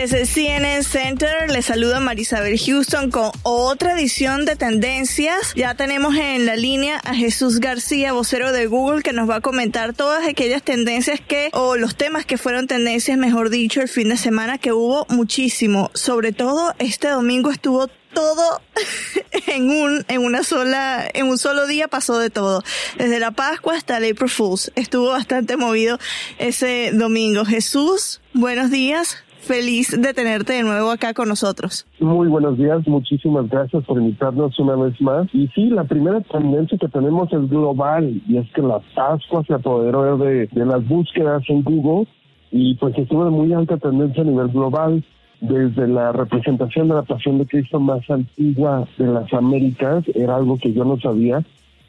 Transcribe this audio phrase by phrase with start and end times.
[0.00, 1.50] Desde CNN Center.
[1.50, 5.52] Les saluda Marisabel Houston con otra edición de Tendencias.
[5.56, 9.40] Ya tenemos en la línea a Jesús García, vocero de Google, que nos va a
[9.40, 14.08] comentar todas aquellas tendencias que, o los temas que fueron tendencias, mejor dicho, el fin
[14.08, 15.90] de semana, que hubo muchísimo.
[15.94, 18.62] Sobre todo este domingo estuvo todo
[19.48, 22.62] en un en una sola en un solo día pasó de todo.
[22.96, 24.70] Desde la Pascua hasta el April Fools.
[24.76, 25.98] Estuvo bastante movido
[26.38, 27.44] ese domingo.
[27.44, 31.86] Jesús buenos días feliz de tenerte de nuevo acá con nosotros.
[31.98, 35.26] Muy buenos días, muchísimas gracias por invitarnos una vez más.
[35.32, 39.54] Y sí, la primera tendencia que tenemos es global y es que la Pascua se
[39.54, 42.06] apoderó de, de las búsquedas en Google
[42.50, 45.02] y pues estuvo de muy alta tendencia a nivel global
[45.40, 50.58] desde la representación de la Pasión de Cristo más antigua de las Américas, era algo
[50.58, 51.42] que yo no sabía,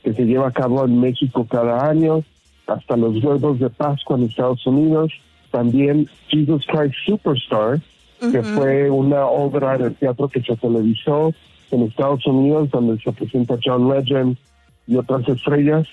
[0.03, 2.23] que se lleva a cabo en México cada año,
[2.67, 5.11] hasta los huevos de Pascua en Estados Unidos,
[5.51, 7.79] también Jesus Christ Superstar,
[8.19, 11.33] que fue una obra de teatro que se televisó
[11.71, 14.37] en Estados Unidos, donde se presenta John Legend
[14.87, 15.87] y otras estrellas,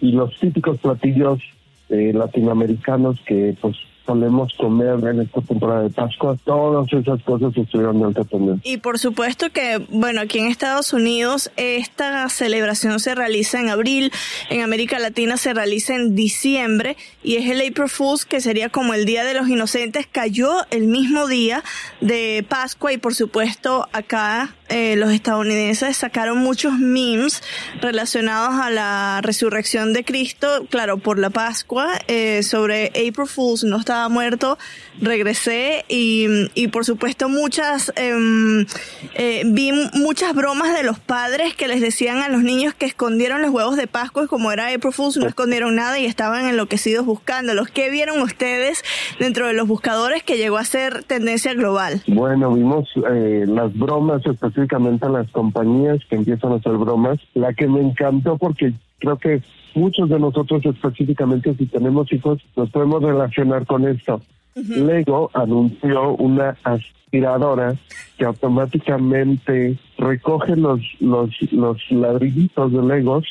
[0.00, 1.40] y los típicos platillos
[1.88, 3.76] eh, latinoamericanos que pues
[4.10, 8.22] solemos comer en esta temporada de Pascua, todas esas cosas estuvieron de alta
[8.64, 14.10] Y por supuesto que, bueno, aquí en Estados Unidos esta celebración se realiza en abril,
[14.48, 18.94] en América Latina se realiza en diciembre y es el April Fools que sería como
[18.94, 21.62] el Día de los Inocentes, cayó el mismo día
[22.00, 27.42] de Pascua y por supuesto acá eh, los estadounidenses sacaron muchos memes
[27.80, 33.78] relacionados a la resurrección de Cristo, claro, por la Pascua, eh, sobre April Fools, no
[33.78, 34.58] estaba muerto,
[35.00, 38.66] regresé y, y por supuesto muchas, em,
[39.14, 43.42] eh, vi muchas bromas de los padres que les decían a los niños que escondieron
[43.42, 47.68] los huevos de Pascua como era April Fools no escondieron nada y estaban enloquecidos buscándolos.
[47.68, 48.82] ¿Qué vieron ustedes
[49.18, 52.02] dentro de los buscadores que llegó a ser tendencia global?
[52.06, 57.18] Bueno, vimos las bromas específicamente las compañías que empiezan a hacer bromas.
[57.34, 59.42] La que me encantó porque creo que
[59.74, 64.20] muchos de nosotros específicamente si tenemos hijos nos podemos relacionar con esto.
[64.54, 67.76] Lego anunció una aspiradora
[68.18, 73.26] que automáticamente recoge los, los, los ladrillitos de Legos,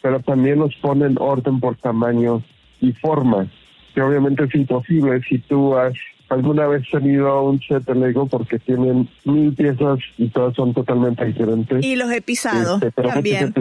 [0.00, 2.42] pero también los pone en orden por tamaño
[2.80, 3.46] y forma,
[3.94, 5.94] que obviamente es imposible si tú has
[6.30, 11.24] alguna vez tenido un set de Lego porque tienen mil piezas y todas son totalmente
[11.24, 11.84] diferentes.
[11.84, 13.52] Y los he pisado este, pero también.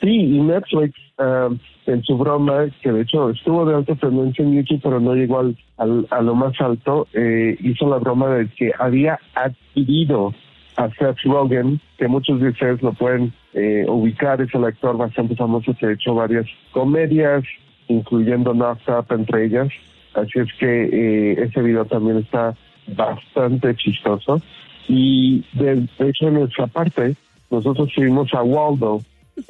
[0.00, 4.54] Sí, y Netflix um, en su broma, que de hecho estuvo de alta tendencia en
[4.54, 5.56] YouTube, pero no llegó al,
[6.10, 10.34] a lo más alto, eh, hizo la broma de que había adquirido
[10.76, 15.34] a Seth Rogen, que muchos de ustedes lo pueden eh, ubicar, es el actor bastante
[15.34, 17.42] famoso que ha hecho varias comedias,
[17.88, 19.68] incluyendo Knocked Up entre ellas.
[20.20, 22.54] Así es que eh, ese video también está
[22.88, 24.40] bastante chistoso.
[24.88, 27.14] Y de, hecho, en nuestra parte,
[27.50, 29.02] nosotros subimos a Waldo,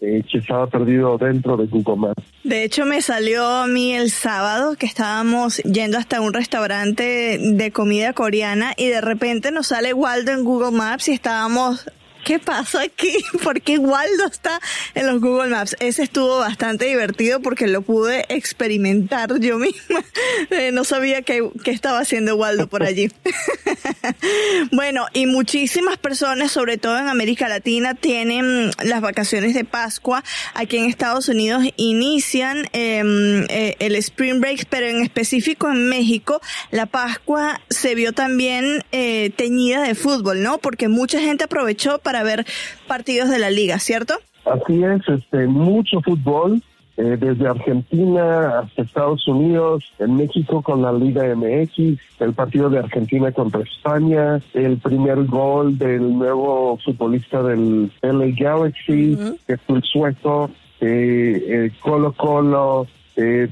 [0.03, 2.23] eh, que estaba perdido dentro de Google Maps.
[2.45, 7.71] De hecho, me salió a mí el sábado que estábamos yendo hasta un restaurante de
[7.71, 11.89] comida coreana y de repente nos sale Waldo en Google Maps y estábamos
[12.29, 13.25] ¿qué pasa aquí?
[13.43, 14.61] Porque Waldo está
[14.95, 15.75] en los Google Maps.
[15.81, 20.05] Ese estuvo bastante divertido porque lo pude experimentar yo misma.
[20.51, 23.11] Eh, no sabía qué, estaba haciendo Waldo por allí.
[24.73, 30.23] bueno, y muchísimas personas, sobre todo en América Latina, tienen las vacaciones de Pascua.
[30.55, 36.41] Aquí en Estados Unidos inician em, eh, el Spring Break, pero en específico en México,
[36.71, 40.59] la Pascua se vio también eh, teñida de fútbol, ¿no?
[40.59, 42.47] Porque mucha gente aprovechó para ver
[42.87, 44.19] partidos de la liga, ¿cierto?
[44.45, 46.63] Así es, este, mucho fútbol,
[46.99, 52.81] eh, desde Argentina hasta Estados Unidos, en México con la Liga MX, el partido de
[52.81, 59.17] Argentina contra España, el primer gol del nuevo futbolista del LA Galaxy,
[59.47, 60.51] que fue el sueco,
[60.81, 63.49] eh, eh, Colo Colo, eh,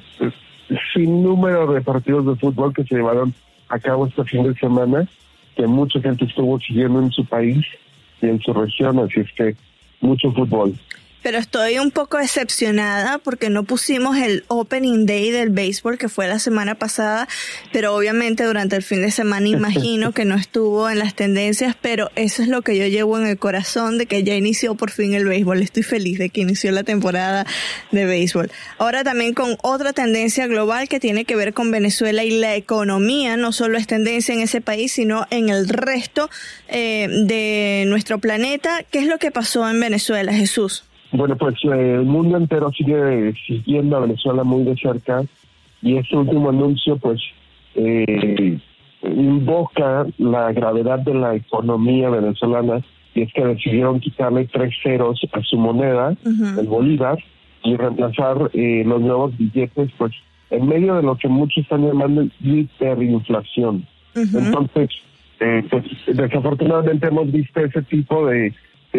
[0.93, 3.33] sin número de partidos de fútbol que se llevaron
[3.69, 5.09] a cabo este fin de semana,
[5.55, 7.65] que mucha gente estuvo siguiendo en su país
[8.21, 9.55] y en su región, así es que
[10.01, 10.75] mucho fútbol
[11.27, 16.29] pero estoy un poco decepcionada porque no pusimos el Opening Day del béisbol que fue
[16.29, 17.27] la semana pasada,
[17.73, 22.13] pero obviamente durante el fin de semana imagino que no estuvo en las tendencias, pero
[22.15, 25.15] eso es lo que yo llevo en el corazón de que ya inició por fin
[25.15, 25.63] el béisbol.
[25.63, 27.45] Estoy feliz de que inició la temporada
[27.91, 28.53] de béisbol.
[28.79, 33.37] Ahora también con otra tendencia global que tiene que ver con Venezuela y la economía,
[33.37, 36.31] no solo es tendencia en ese país, sino en el resto
[36.69, 38.85] eh, de nuestro planeta.
[38.93, 40.85] ¿Qué es lo que pasó en Venezuela, Jesús?
[41.13, 45.23] Bueno, pues eh, el mundo entero sigue siguiendo a Venezuela muy de cerca
[45.83, 47.21] y este último anuncio, pues,
[47.75, 48.59] eh,
[49.03, 52.81] invoca la gravedad de la economía venezolana
[53.15, 57.19] y es que decidieron quitarle tres ceros a su moneda, el bolívar,
[57.67, 60.13] y reemplazar eh, los nuevos billetes, pues
[60.51, 63.85] en medio de lo que muchos están llamando hiperinflación.
[64.15, 64.91] Entonces,
[65.41, 68.55] eh, pues desafortunadamente hemos visto ese tipo de,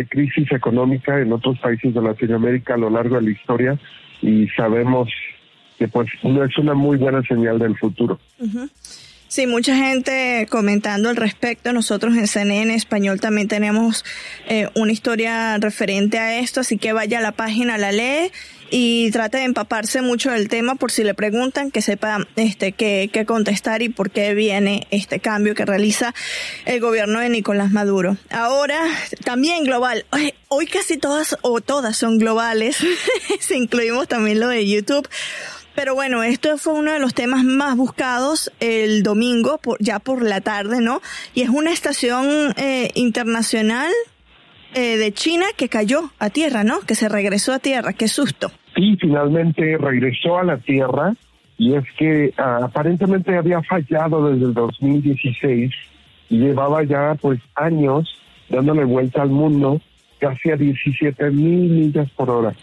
[0.06, 3.80] crisis económica en otros países de Latinoamérica a lo largo de la historia
[4.22, 5.10] y sabemos
[5.78, 8.20] que pues no es una muy buena señal del futuro.
[9.38, 11.72] Sí, mucha gente comentando al respecto.
[11.72, 14.04] Nosotros en CNN Español también tenemos
[14.48, 18.32] eh, una historia referente a esto, así que vaya a la página, la lee
[18.72, 23.12] y trate de empaparse mucho del tema por si le preguntan, que sepa este, qué,
[23.14, 26.16] qué contestar y por qué viene este cambio que realiza
[26.66, 28.18] el gobierno de Nicolás Maduro.
[28.32, 28.80] Ahora,
[29.24, 30.08] también global.
[30.48, 32.78] Hoy casi todas o todas son globales,
[33.40, 35.08] si incluimos también lo de YouTube.
[35.78, 40.24] Pero bueno, esto fue uno de los temas más buscados el domingo, por, ya por
[40.24, 41.02] la tarde, ¿no?
[41.36, 42.26] Y es una estación
[42.58, 43.92] eh, internacional
[44.74, 46.80] eh, de China que cayó a tierra, ¿no?
[46.80, 47.94] Que se regresó a tierra.
[47.94, 48.50] Qué susto.
[48.76, 51.14] Sí, finalmente regresó a la tierra
[51.60, 55.72] y es que ah, aparentemente había fallado desde el 2016
[56.32, 58.18] y llevaba ya pues años
[58.50, 59.80] dándole vuelta al mundo
[60.20, 62.54] casi a 17 mil millas por hora.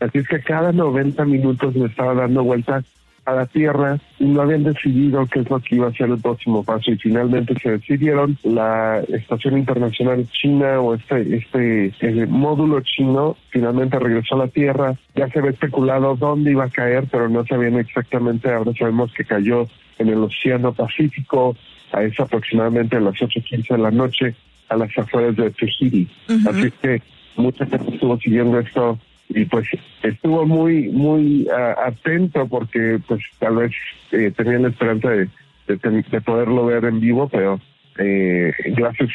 [0.00, 2.84] Así es que cada 90 minutos le estaba dando vueltas
[3.24, 6.20] a la Tierra y no habían decidido qué es lo que iba a ser el
[6.20, 6.90] próximo paso.
[6.90, 14.34] Y finalmente se decidieron la Estación Internacional China o este este módulo chino finalmente regresó
[14.34, 14.94] a la Tierra.
[15.14, 18.52] Ya se había especulado dónde iba a caer pero no sabían exactamente.
[18.52, 19.66] Ahora sabemos que cayó
[19.98, 21.56] en el Océano Pacífico
[21.92, 24.34] a eso aproximadamente a las 8.15 de la noche
[24.68, 26.08] a las afueras de Tahiti.
[26.48, 27.02] Así que
[27.36, 29.66] mucha gente estuvo siguiendo esto y pues
[30.02, 33.72] estuvo muy muy ah, atento porque pues tal vez
[34.12, 35.28] eh, tenía la esperanza de,
[35.66, 37.60] de, poderlo ver en vivo, pero
[37.98, 39.10] eh, gracias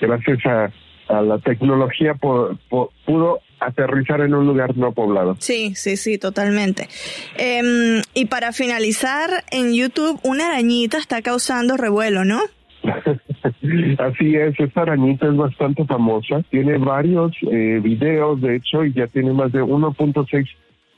[0.00, 0.70] gracias a,
[1.08, 5.36] a la tecnología pudo aterrizar en un lugar no poblado.
[5.40, 6.88] Sí, sí, sí, totalmente.
[7.36, 12.40] Em, y para finalizar, en YouTube una arañita está causando revuelo, ¿no?
[13.98, 19.06] Así es, esta arañita es bastante famosa, tiene varios eh, videos, de hecho, y ya
[19.06, 20.48] tiene más de 1.6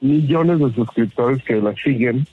[0.01, 2.27] millones de suscriptores que la siguen,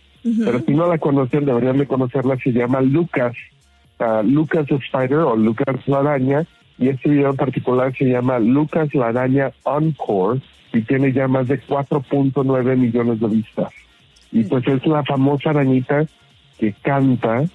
[0.44, 3.34] pero si no la conocen, deberían de conocerla, se llama Lucas,
[4.00, 6.46] uh, Lucas Spider o Lucas la araña,
[6.78, 10.42] y este video en particular se llama Lucas la araña Encore,
[10.74, 13.74] y tiene ya más de 4.9 millones de vistas.
[14.32, 16.06] Y pues es la famosa arañita
[16.60, 17.46] que canta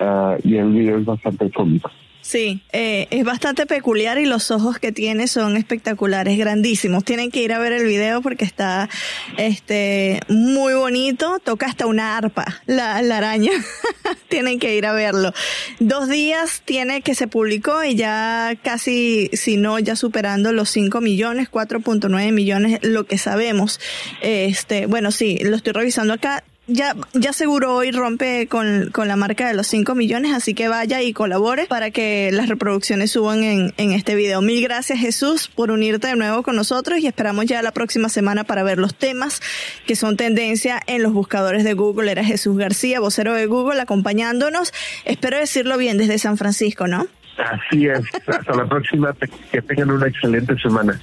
[0.00, 1.90] Ah, y el video es bastante cómico.
[2.28, 7.02] Sí, eh, es bastante peculiar y los ojos que tiene son espectaculares, grandísimos.
[7.02, 8.90] Tienen que ir a ver el video porque está
[9.38, 11.38] este muy bonito.
[11.38, 13.52] Toca hasta una arpa, la, araña.
[14.28, 15.32] Tienen que ir a verlo.
[15.80, 21.00] Dos días tiene que se publicó y ya casi, si no, ya superando los 5
[21.00, 23.80] millones, 4.9 millones, lo que sabemos.
[24.20, 29.16] Este, bueno, sí, lo estoy revisando acá ya, ya seguro hoy rompe con, con la
[29.16, 33.42] marca de los 5 millones, así que vaya y colabore para que las reproducciones suban
[33.42, 34.42] en, en este video.
[34.42, 38.44] Mil gracias Jesús por unirte de nuevo con nosotros y esperamos ya la próxima semana
[38.44, 39.40] para ver los temas
[39.86, 42.12] que son tendencia en los buscadores de Google.
[42.12, 44.72] Era Jesús García, vocero de Google, acompañándonos.
[45.04, 47.06] Espero decirlo bien desde San Francisco, ¿no?
[47.38, 48.00] Así es.
[48.26, 49.14] Hasta la próxima.
[49.50, 51.00] Que tengan una excelente semana.